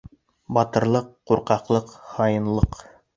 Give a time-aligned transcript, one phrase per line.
[0.57, 2.79] Батырлыҡ, ҡурҡаҡлыҡ, хаинлыҡ